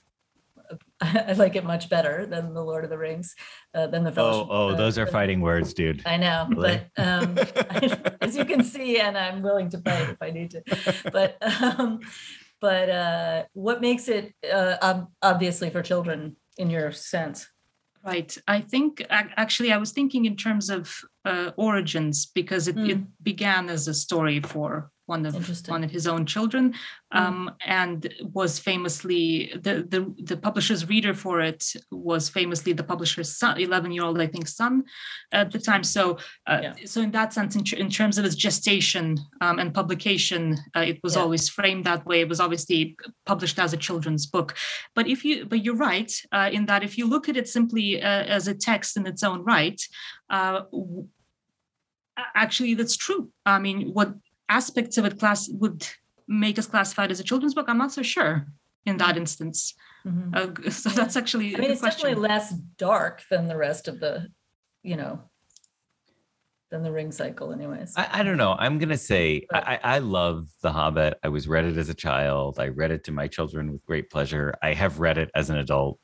[1.01, 3.35] I like it much better than the Lord of the Rings,
[3.73, 4.47] uh, than the oh Fellowship.
[4.49, 6.81] oh uh, those are the- fighting words dude I know, Really?
[6.95, 7.37] but um,
[8.21, 10.61] as you can see, and I'm willing to fight if I need to.
[11.11, 11.99] But um,
[12.59, 17.47] but uh, what makes it uh, ob- obviously for children in your sense?
[18.03, 18.35] Right.
[18.47, 20.91] I think actually I was thinking in terms of
[21.23, 25.33] uh, origins because it, it began as a story for one of
[25.75, 26.65] one of his own children,
[27.19, 27.37] um,
[27.81, 27.99] and
[28.39, 29.21] was famously
[29.65, 31.61] the, the the publisher's reader for it
[32.09, 34.73] was famously the publisher's son, eleven year old I think son
[35.39, 35.83] at the time.
[35.95, 36.03] So
[36.51, 36.73] uh, Yeah.
[36.93, 39.05] so in that sense, in, in terms of its gestation
[39.45, 40.43] um, and publication,
[40.77, 41.23] uh, it was Yeah.
[41.23, 42.17] always framed that way.
[42.23, 42.79] It was obviously
[43.31, 44.49] published as a children's book.
[44.97, 47.87] But if you but you're right uh, in that if you look at it simply
[48.11, 49.79] uh, as a text in its own right.
[50.37, 50.61] Uh,
[52.43, 53.23] actually that's true.
[53.45, 54.09] I mean, what
[54.51, 55.87] aspects of it class would
[56.27, 57.65] make us classified as a children's book?
[57.69, 58.47] I'm not so sure
[58.85, 59.73] in that instance.
[60.05, 60.67] Mm-hmm.
[60.67, 61.55] Uh, so that's actually.
[61.55, 62.09] I mean, it's question.
[62.09, 64.27] definitely less dark than the rest of the,
[64.83, 65.21] you know,
[66.71, 70.47] than the ring cycle anyways i, I don't know i'm gonna say I, I love
[70.61, 73.73] the hobbit i was read it as a child i read it to my children
[73.73, 75.99] with great pleasure i have read it as an adult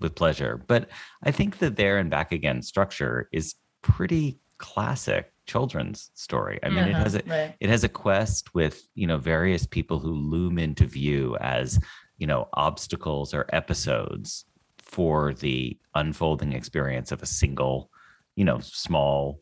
[0.00, 0.88] with pleasure but
[1.22, 6.78] i think the there and back again structure is pretty classic children's story i mean
[6.80, 7.54] uh-huh, it has a right.
[7.60, 11.78] it has a quest with you know various people who loom into view as
[12.18, 14.44] you know obstacles or episodes
[14.78, 17.90] for the unfolding experience of a single
[18.34, 19.40] you know small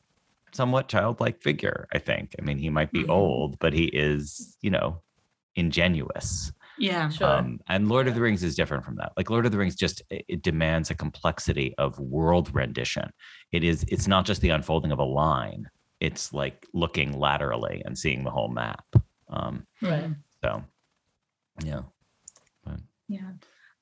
[0.54, 2.34] somewhat childlike figure, I think.
[2.38, 3.10] I mean, he might be mm-hmm.
[3.10, 5.02] old, but he is, you know,
[5.56, 6.52] ingenuous.
[6.78, 7.28] Yeah, sure.
[7.28, 9.12] Um, and Lord of the Rings is different from that.
[9.16, 13.10] Like Lord of the Rings just it demands a complexity of world rendition.
[13.52, 15.68] It is it's not just the unfolding of a line.
[16.00, 18.84] It's like looking laterally and seeing the whole map.
[19.28, 20.10] Um, right.
[20.42, 20.64] So,
[21.64, 21.82] yeah.
[22.64, 22.80] But.
[23.08, 23.30] Yeah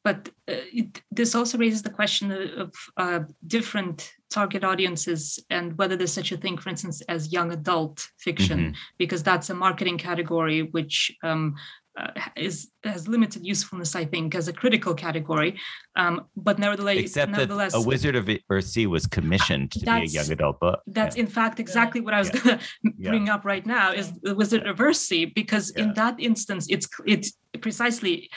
[0.05, 5.97] but uh, it, this also raises the question of uh, different target audiences and whether
[5.97, 8.73] there's such a thing, for instance, as young adult fiction, mm-hmm.
[8.99, 11.55] because that's a marketing category which um,
[11.99, 15.59] uh, is has limited usefulness, I think, as a critical category.
[15.97, 20.05] Um, but nevertheless, except nevertheless, that a Wizard of Earthsea was commissioned to be a
[20.05, 20.81] young adult book.
[20.87, 21.23] That's yeah.
[21.25, 22.41] in fact exactly what I was yeah.
[22.41, 26.67] going to bring up right now is the Wizard of Earthsea, because in that instance,
[26.71, 28.31] it's it's precisely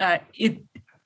[0.00, 0.62] uh, it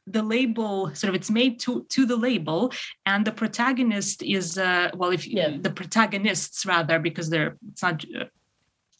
[0.06, 2.72] the label sort of it's made to to the label
[3.04, 5.56] and the protagonist is uh well if yeah.
[5.60, 8.02] the protagonists rather because they're it's not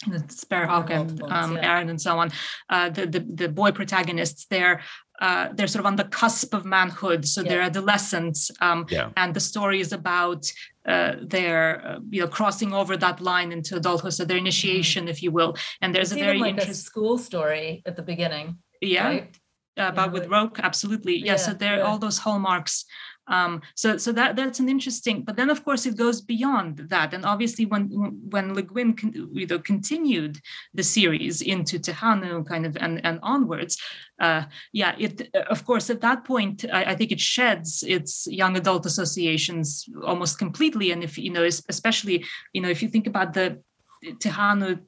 [0.07, 1.77] Sparrowhawk and um, yeah.
[1.77, 2.31] Arren and so on.
[2.71, 4.81] Uh, the, the the boy protagonists they're
[5.21, 7.49] uh, they're sort of on the cusp of manhood, so yeah.
[7.49, 9.11] they're adolescents, um, yeah.
[9.17, 10.51] and the story is about
[10.87, 14.47] uh, their uh, you know crossing over that line into adulthood, so their mm-hmm.
[14.47, 15.11] initiation, mm-hmm.
[15.11, 15.57] if you will.
[15.81, 18.59] And there's it's a very like interesting school story at the beginning.
[18.81, 19.37] Yeah, right?
[19.77, 21.33] uh, but with Roke, absolutely, yeah.
[21.33, 21.85] yeah so there are yeah.
[21.85, 22.85] all those hallmarks.
[23.29, 25.23] Um, so so that that's an interesting.
[25.23, 27.89] But then of course it goes beyond that, and obviously when
[28.31, 30.39] when Le Guin con, you know, continued
[30.75, 33.79] the series into Tehanu kind of and and onwards,
[34.21, 38.57] uh, yeah, it of course at that point I, I, think it sheds its young
[38.57, 43.35] adult associations almost completely, and if you know especially you know if you think about
[43.35, 43.63] the
[44.05, 44.79] Tehanu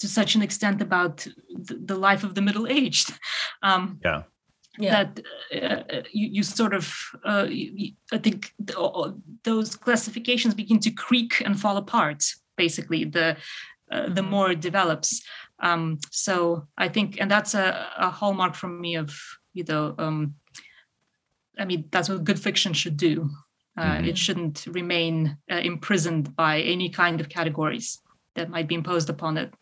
[0.00, 1.26] to such an extent about
[1.58, 3.12] the life of the middle aged.
[3.60, 4.22] Um, yeah
[4.78, 5.04] yeah.
[5.04, 5.20] that
[5.62, 8.52] uh, you, you, sort of uh, you, i think
[9.44, 12.24] those classifications begin to creak and fall apart
[12.56, 13.36] basically the
[13.90, 14.30] uh, the mm-hmm.
[14.30, 15.22] more it develops
[15.60, 19.14] um, so i think and that's a, a hallmark for me of
[19.54, 20.34] you know um,
[21.58, 23.28] i mean that's what good fiction should do
[23.76, 24.04] uh, mm-hmm.
[24.04, 28.00] it shouldn't remain uh, imprisoned by any kind of categories
[28.34, 29.52] that might be imposed upon it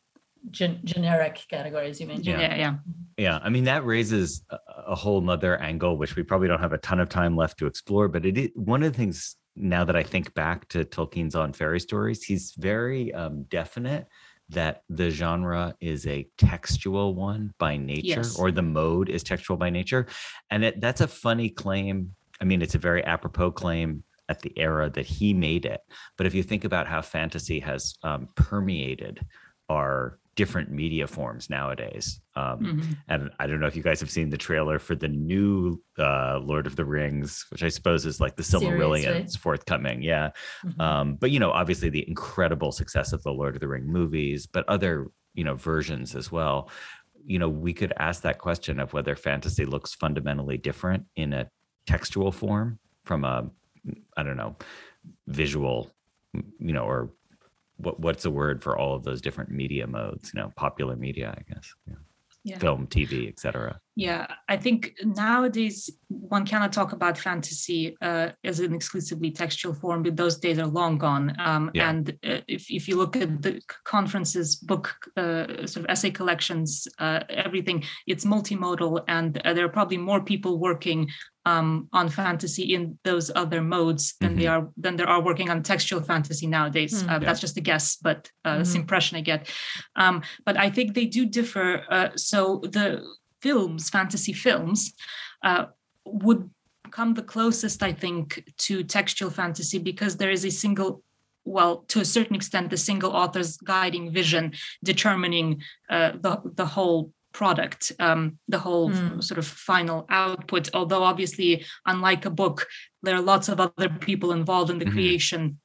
[0.50, 2.40] Gen- generic categories you mentioned.
[2.40, 2.74] Yeah, yeah.
[3.16, 6.72] Yeah, I mean that raises a, a whole nother angle, which we probably don't have
[6.72, 8.08] a ton of time left to explore.
[8.08, 11.52] But it is one of the things now that I think back to Tolkien's on
[11.52, 14.06] fairy stories, he's very um, definite
[14.50, 18.38] that the genre is a textual one by nature, yes.
[18.38, 20.06] or the mode is textual by nature,
[20.50, 22.14] and it, that's a funny claim.
[22.40, 25.80] I mean, it's a very apropos claim at the era that he made it.
[26.16, 29.24] But if you think about how fantasy has um, permeated
[29.68, 32.20] our different media forms nowadays.
[32.36, 32.92] Um, mm-hmm.
[33.08, 36.38] And I don't know if you guys have seen the trailer for the new uh,
[36.38, 39.30] Lord of the Rings, which I suppose is like the Silmarillion right?
[39.30, 40.02] forthcoming.
[40.02, 40.30] Yeah.
[40.64, 40.80] Mm-hmm.
[40.80, 44.46] Um, but, you know, obviously the incredible success of the Lord of the Ring movies,
[44.46, 46.70] but other, you know, versions as well.
[47.24, 51.50] You know, we could ask that question of whether fantasy looks fundamentally different in a
[51.86, 53.50] textual form from a,
[54.16, 54.56] I don't know,
[55.26, 55.90] visual,
[56.34, 57.10] you know, or
[57.78, 61.34] what what's the word for all of those different media modes you know popular media
[61.36, 61.94] i guess yeah.
[62.44, 62.58] Yeah.
[62.58, 68.74] film tv etc yeah i think nowadays one cannot talk about fantasy uh, as an
[68.74, 71.88] exclusively textual form but those days are long gone um, yeah.
[71.88, 76.86] and uh, if, if you look at the conferences book uh, sort of essay collections
[76.98, 81.08] uh, everything it's multimodal and uh, there are probably more people working
[81.46, 84.40] um, on fantasy in those other modes than mm-hmm.
[84.40, 87.02] they are than there are working on textual fantasy nowadays.
[87.02, 87.08] Mm-hmm.
[87.08, 88.58] Uh, that's just a guess, but uh, mm-hmm.
[88.58, 89.48] this impression I get.
[89.94, 91.84] Um, but I think they do differ.
[91.88, 93.06] Uh, so the
[93.40, 94.92] films, fantasy films,
[95.42, 95.66] uh,
[96.04, 96.50] would
[96.90, 101.02] come the closest, I think, to textual fantasy because there is a single
[101.44, 107.12] well to a certain extent the single author's guiding vision determining uh, the the whole
[107.32, 109.22] product, um, the whole mm.
[109.22, 110.70] sort of final output.
[110.72, 112.66] Although obviously, unlike a book,
[113.02, 114.94] there are lots of other people involved in the mm-hmm.
[114.94, 115.60] creation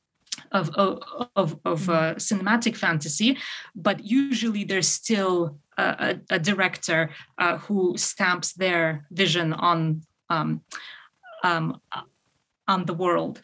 [0.52, 1.02] of of
[1.36, 3.38] of, of uh, cinematic fantasy,
[3.76, 5.84] but usually there's still a,
[6.30, 10.62] a, a director uh, who stamps their vision on um,
[11.44, 11.82] um,
[12.68, 13.42] on the world.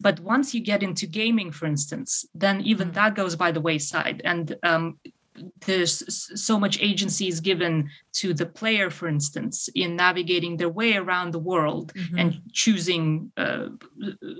[0.00, 2.94] But once you get into gaming, for instance, then even mm.
[2.94, 4.98] that goes by the wayside, and um,
[5.64, 10.96] there's so much agency is given to the player, for instance, in navigating their way
[10.96, 12.18] around the world mm-hmm.
[12.18, 13.68] and choosing, uh,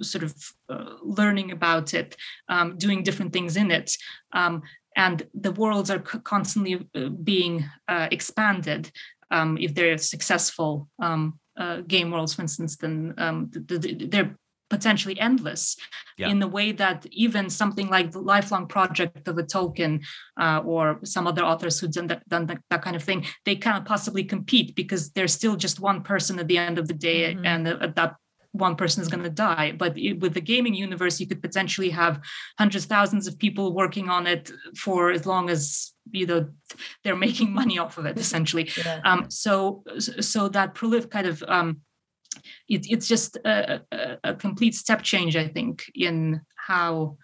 [0.00, 0.34] sort of
[0.68, 2.16] uh, learning about it,
[2.48, 3.96] um, doing different things in it.
[4.32, 4.62] Um,
[4.96, 8.90] and the worlds are c- constantly uh, being uh, expanded
[9.30, 14.36] um, if they're successful um, uh, game worlds, for instance, then um, the, the, they're
[14.68, 15.76] potentially endless
[16.18, 16.28] yeah.
[16.28, 20.02] in the way that even something like the lifelong project of a Tolkien
[20.40, 23.56] uh, or some other authors who've done that, done that, that, kind of thing, they
[23.56, 27.34] cannot possibly compete because there's still just one person at the end of the day
[27.34, 27.44] mm-hmm.
[27.44, 28.16] and uh, that
[28.52, 31.90] one person is going to die but it, with the gaming universe you could potentially
[31.90, 32.20] have
[32.58, 36.48] hundreds thousands of people working on it for as long as you know
[37.04, 39.00] they're making money off of it essentially yeah.
[39.04, 41.80] um, so so that prolific kind of um,
[42.68, 47.16] it, it's just a, a, a complete step change, I think, in how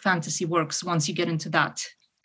[0.00, 1.82] fantasy works once you get into that.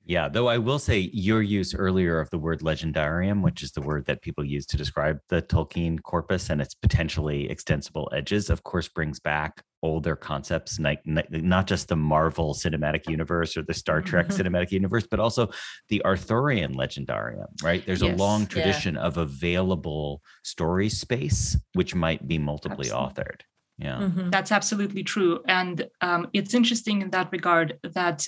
[0.08, 3.82] Yeah, though I will say your use earlier of the word legendarium, which is the
[3.82, 8.64] word that people use to describe the Tolkien corpus and its potentially extensible edges, of
[8.64, 14.02] course, brings back older concepts, like not just the Marvel cinematic universe or the Star
[14.02, 15.50] Trek cinematic universe, but also
[15.90, 17.84] the Arthurian legendarium, right?
[17.86, 19.02] There's yes, a long tradition yeah.
[19.02, 23.24] of available story space, which might be multiply absolutely.
[23.24, 23.42] authored.
[23.78, 23.98] Yeah.
[23.98, 24.30] Mm-hmm.
[24.30, 25.42] That's absolutely true.
[25.48, 28.28] And um, it's interesting in that regard that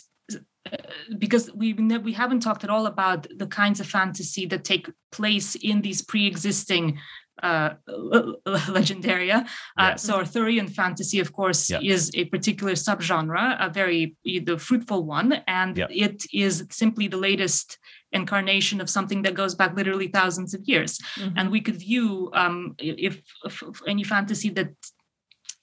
[1.17, 5.55] because we we haven't talked at all about the kinds of fantasy that take place
[5.55, 6.99] in these pre-existing
[7.43, 9.47] uh, legendaria.
[9.77, 11.79] Uh, So Arthurian fantasy, of course, yeah.
[11.81, 15.87] is a particular subgenre, a very the fruitful one, and yeah.
[15.89, 17.77] it is simply the latest
[18.11, 20.97] incarnation of something that goes back literally thousands of years.
[20.97, 21.37] Mm-hmm.
[21.37, 24.69] And we could view um, if, if, any fantasy that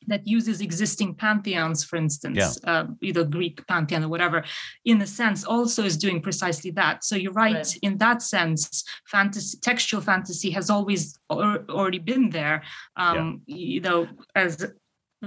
[0.07, 2.71] that uses existing pantheons, for instance, yeah.
[2.71, 4.45] uh, either Greek pantheon or whatever,
[4.85, 7.05] in a sense, also is doing precisely that.
[7.05, 7.77] So you're right, right.
[7.83, 12.63] in that sense, fantasy, textual fantasy has always or, already been there.
[12.97, 13.57] Um, yeah.
[13.57, 14.67] You know, as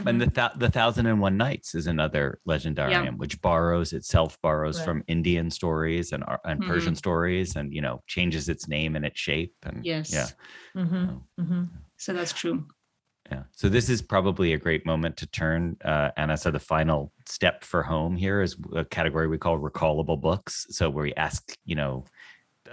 [0.05, 3.11] and the th- the thousand and one nights is another legendarium yeah.
[3.11, 4.85] which borrows itself borrows right.
[4.85, 6.69] from indian stories and and mm-hmm.
[6.69, 10.27] persian stories and you know changes its name and its shape and yes yeah
[10.75, 11.05] mm-hmm.
[11.05, 11.63] So, mm-hmm.
[11.97, 12.65] so that's true
[13.31, 13.43] yeah.
[13.51, 16.37] So this is probably a great moment to turn, uh, Anna.
[16.37, 20.67] So the final step for home here is a category we call recallable books.
[20.69, 22.05] So where we ask, you know,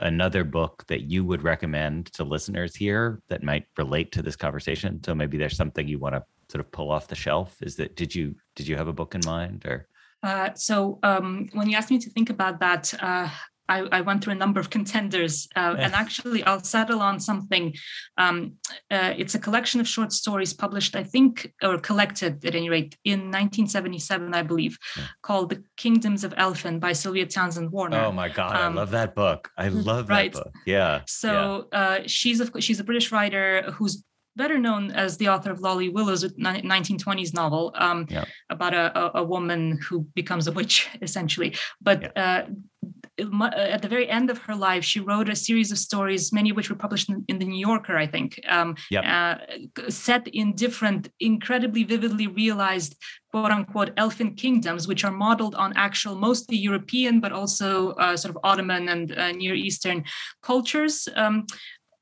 [0.01, 5.03] another book that you would recommend to listeners here that might relate to this conversation.
[5.05, 7.57] So maybe there's something you want to sort of pull off the shelf.
[7.63, 9.89] Is that did you did you have a book in mind or?
[10.23, 13.29] Uh, so um, when you asked me to think about that, uh,
[13.69, 17.75] I, I, went through a number of contenders, uh, and actually, I'll settle on something.
[18.19, 18.55] Um,
[18.91, 22.97] uh, it's a collection of short stories published, I think, or collected at any rate,
[23.05, 25.05] in 1977, I believe, yeah.
[25.23, 28.05] called "The Kingdoms of Elfin" by Sylvia Townsend Warner.
[28.05, 29.51] Oh my God, um, I love that book!
[29.57, 30.33] I love right?
[30.33, 30.55] that book.
[30.67, 31.03] Yeah.
[31.07, 31.79] So yeah.
[31.79, 34.03] Uh, she's a she's a British writer who's
[34.37, 38.24] better known as the author of Lolly Willowes 1920s novel um, yeah.
[38.51, 41.57] about a, a, woman who becomes a witch, essentially.
[41.80, 42.47] But yeah.
[42.47, 42.47] uh,
[43.18, 46.57] at the very end of her life, she wrote a series of stories, many of
[46.57, 49.05] which were published in, in the New Yorker, I think, um, yep.
[49.07, 49.37] uh,
[49.89, 52.97] set in different, incredibly vividly realized
[53.30, 58.35] quote unquote elfin kingdoms, which are modeled on actual, mostly European, but also uh, sort
[58.35, 60.05] of Ottoman and uh, Near Eastern
[60.43, 61.09] cultures.
[61.16, 61.47] Um,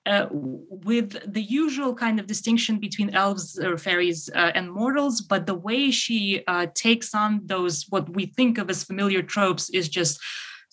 [0.06, 5.46] uh, with the usual kind of distinction between elves or fairies uh, and mortals, but
[5.46, 9.88] the way she uh, takes on those what we think of as familiar tropes is
[9.88, 10.20] just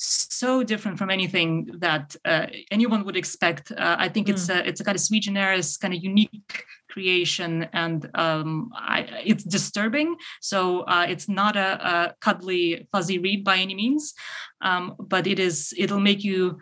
[0.01, 3.71] so different from anything that uh, anyone would expect.
[3.71, 4.31] Uh, I think mm.
[4.31, 9.21] it's a it's a kind of sui generis, kind of unique creation, and um, I,
[9.25, 10.15] it's disturbing.
[10.41, 14.13] So uh, it's not a, a, cuddly, fuzzy read by any means,
[14.61, 15.73] um, but it is.
[15.77, 16.59] It'll make you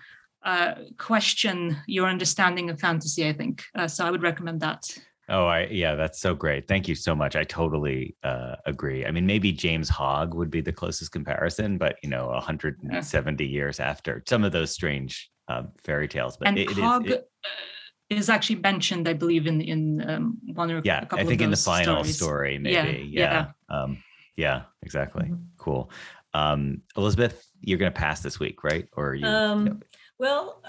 [0.47, 3.27] uh, question your understanding of fantasy.
[3.27, 4.05] I think uh, so.
[4.05, 4.89] I would recommend that.
[5.29, 6.69] Oh, I yeah, that's so great.
[6.69, 7.35] Thank you so much.
[7.35, 9.05] I totally uh, agree.
[9.05, 13.51] I mean, maybe James Hogg would be the closest comparison, but you know, 170 yeah.
[13.51, 16.37] years after some of those strange um, fairy tales.
[16.37, 20.09] But and it, Hogg it is, it, uh, is, actually mentioned, I believe, in in
[20.09, 22.15] um, one or yeah, I think in the final stories.
[22.15, 23.09] story, maybe.
[23.11, 24.01] Yeah, yeah, um,
[24.37, 25.25] yeah exactly.
[25.25, 25.43] Mm-hmm.
[25.57, 25.91] Cool.
[26.33, 28.87] Um, Elizabeth, you're going to pass this week, right?
[28.95, 29.25] Or you?
[29.25, 29.81] Um,
[30.19, 30.61] well,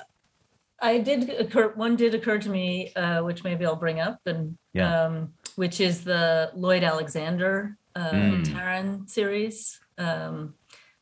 [0.80, 1.72] I did occur.
[1.74, 5.05] One did occur to me, uh, which maybe I'll bring up, and yeah.
[5.05, 8.44] um, which is the Lloyd Alexander uh, mm.
[8.46, 9.80] Taran series.
[9.96, 10.55] Um,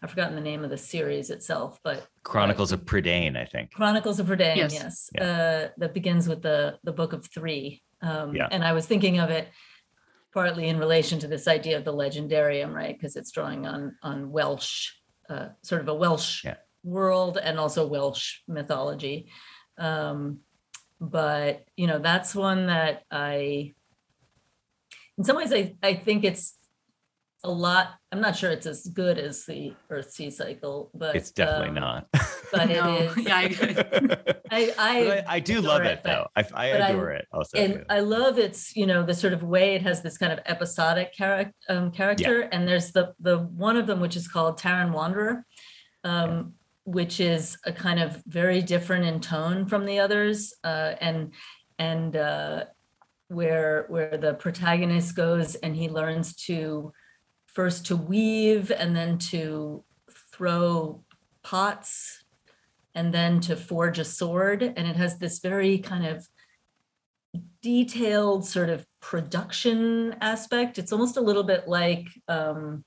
[0.02, 3.72] I've forgotten the name of the series itself, but Chronicles of Prydain, I think.
[3.72, 4.74] Chronicles of Prydain, Yes.
[4.74, 5.24] yes, Yeah.
[5.24, 7.82] uh, that begins with the the Book of Three.
[8.02, 8.48] Um, Yeah.
[8.50, 9.48] And I was thinking of it
[10.32, 12.94] partly in relation to this idea of the legendarium, right?
[12.96, 14.92] Because it's drawing on on Welsh,
[15.28, 16.56] uh, sort of a Welsh Yeah.
[16.86, 19.28] World and also Welsh mythology.
[19.76, 20.38] Um,
[21.00, 23.74] but you know, that's one that I,
[25.18, 26.56] in some ways, I I think it's
[27.44, 27.88] a lot.
[28.12, 32.06] I'm not sure it's as good as the Earthsea cycle, but It's definitely um, not.
[32.52, 33.16] But it No, is.
[33.26, 34.16] yeah, I.
[34.50, 36.28] I I, I, I do love it, it though.
[36.36, 37.58] I, I but I- adore it also.
[37.58, 37.84] and too.
[37.90, 41.12] I love its you know the sort of way it has this kind of episodic
[41.14, 45.44] character um, character and there's the the one of them which is called Taran Wanderer
[46.04, 46.54] um,
[46.86, 51.32] which is a kind of very different in tone from the others uh, and
[51.78, 52.64] and uh,
[53.28, 56.92] where where the protagonist goes and he learns to
[57.46, 59.82] first to weave and then to
[60.32, 61.02] throw
[61.42, 62.24] pots
[62.94, 64.62] and then to forge a sword.
[64.62, 66.26] And it has this very kind of
[67.62, 70.78] detailed sort of production aspect.
[70.78, 72.84] It's almost a little bit like um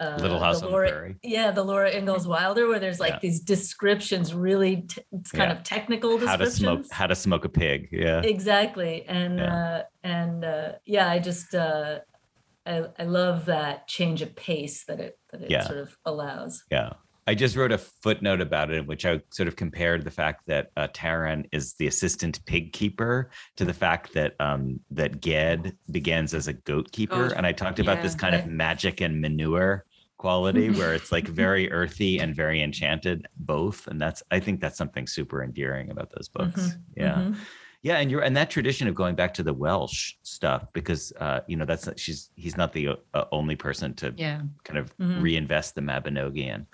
[0.00, 1.16] uh, Little House the on the Prairie.
[1.22, 3.18] yeah the Laura Ingalls Wilder where there's like Yeah.
[3.22, 5.56] these descriptions really t- it's kind Yeah.
[5.56, 7.88] of technical How to smoke how to smoke a pig.
[7.92, 8.20] Yeah.
[8.22, 9.54] exactly and Yeah.
[9.54, 12.00] uh and uh yeah i just uh
[12.66, 16.94] i i love that change of pace that it that it sort of allows Yeah.
[17.26, 20.46] I just wrote a footnote about it, in which I sort of compared the fact
[20.46, 25.76] that uh, Taran is the assistant pig keeper to the fact that um, that Ged
[25.90, 29.00] begins as a goat keeper, Goat, and I talked about this yeah, kind of magic
[29.00, 29.84] and manure
[30.18, 34.76] quality, where it's like very earthy and very enchanted, both, and that's I think that's
[34.78, 36.60] something super endearing about those books.
[36.60, 37.14] Mhm, Yeah.
[37.14, 37.36] mhm.
[37.84, 41.40] Yeah, and you're and that tradition of going back to the Welsh stuff because uh,
[41.48, 44.42] you know that's she's he's not the uh, only person to yeah.
[44.64, 45.20] kind of Mhm.
[45.22, 46.66] reinvest the Mabinogion.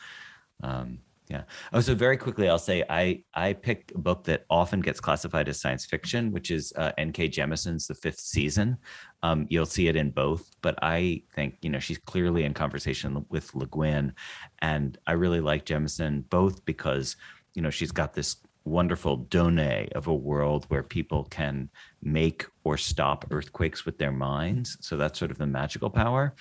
[0.63, 0.99] Um,
[1.29, 1.43] yeah.
[1.75, 5.49] Oh, so very quickly, I'll say I I picked a book that often gets classified
[5.49, 7.29] as science fiction, which is uh, N.K.
[7.29, 8.79] Jemisin's The Fifth Season.
[9.23, 13.27] Um, you'll see it in both, but I think you know she's clearly in conversation
[13.29, 14.15] with Le Guin,
[14.61, 17.17] and I really like Jemison both because
[17.55, 21.71] you know she's got this wonderful donne of a world where people can
[22.03, 24.77] make or stop earthquakes with their minds.
[24.81, 26.35] So that's sort of the magical power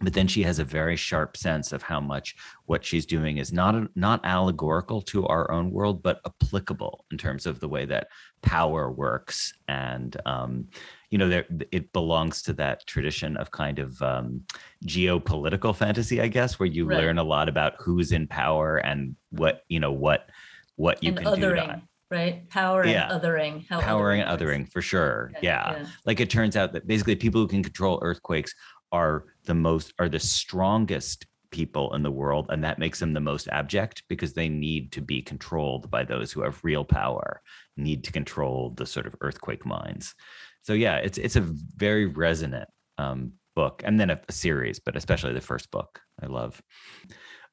[0.00, 2.34] but then she has a very sharp sense of how much
[2.64, 7.44] what she's doing is not not allegorical to our own world but applicable in terms
[7.46, 8.08] of the way that
[8.42, 10.66] power works and um,
[11.10, 14.42] you know there it belongs to that tradition of kind of um,
[14.86, 16.98] geopolitical fantasy i guess where you Right.
[16.98, 20.28] learn a lot about who's in power and what you know what
[20.76, 23.10] what you and can othering do to right power Yeah.
[23.12, 24.42] and othering how power and works.
[24.42, 25.86] othering for sure yeah yeah.
[26.06, 28.54] like it turns out that basically people who can control earthquakes
[28.92, 33.20] are the most are the strongest people in the world and that makes them the
[33.20, 37.42] most abject because they need to be controlled by those who have real power
[37.76, 40.14] need to control the sort of earthquake minds
[40.62, 42.68] so yeah it's it's a very resonant
[42.98, 46.60] um, book and then a, a series but especially the first book i love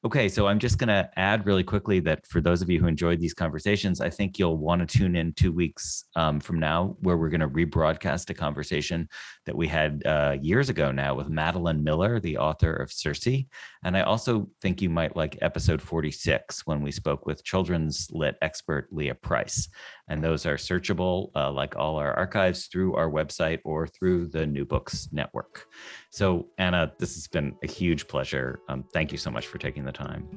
[0.02, 2.86] Okay, so I'm just going to add really quickly that for those of you who
[2.86, 6.96] enjoyed these conversations, I think you'll want to tune in two weeks um, from now,
[7.00, 9.10] where we're going to rebroadcast a conversation
[9.44, 13.44] that we had uh, years ago now with Madeline Miller, the author of Circe.
[13.84, 18.36] And I also think you might like episode 46 when we spoke with children's lit
[18.40, 19.68] expert Leah Price.
[20.08, 24.46] And those are searchable, uh, like all our archives, through our website or through the
[24.46, 25.66] New Books Network.
[26.10, 28.60] So, Anna, this has been a huge pleasure.
[28.68, 30.28] Um, thank you so much for taking the time.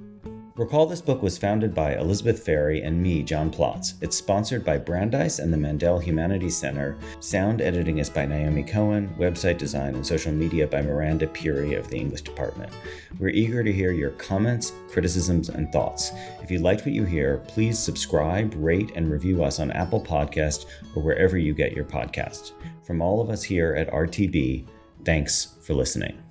[0.55, 3.95] Recall this book was founded by Elizabeth Ferry and me, John Plotz.
[4.01, 6.95] It's sponsored by Brandeis and the Mandel Humanities Center.
[7.21, 11.87] Sound editing is by Naomi Cohen, website design and social media by Miranda Puri of
[11.87, 12.71] the English department.
[13.17, 16.11] We're eager to hear your comments, criticisms, and thoughts.
[16.43, 20.67] If you liked what you hear, please subscribe, rate, and review us on Apple Podcast
[20.95, 22.51] or wherever you get your podcasts.
[22.85, 24.67] From all of us here at RTB,
[25.03, 26.21] thanks for listening.